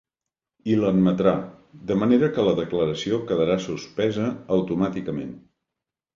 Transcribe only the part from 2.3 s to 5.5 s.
que la declaració quedarà suspesa automàticament.